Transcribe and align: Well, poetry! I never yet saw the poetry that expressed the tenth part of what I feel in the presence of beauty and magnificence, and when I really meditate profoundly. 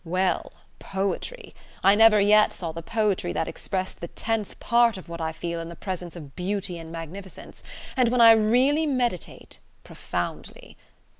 Well, 0.03 0.53
poetry! 0.79 1.53
I 1.83 1.93
never 1.93 2.19
yet 2.19 2.51
saw 2.51 2.71
the 2.71 2.81
poetry 2.81 3.33
that 3.33 3.47
expressed 3.47 3.99
the 4.01 4.07
tenth 4.07 4.59
part 4.59 4.97
of 4.97 5.07
what 5.07 5.21
I 5.21 5.31
feel 5.31 5.59
in 5.59 5.69
the 5.69 5.75
presence 5.75 6.15
of 6.15 6.35
beauty 6.35 6.79
and 6.79 6.91
magnificence, 6.91 7.61
and 7.95 8.09
when 8.09 8.19
I 8.19 8.31
really 8.31 8.87
meditate 8.87 9.59
profoundly. 9.83 10.75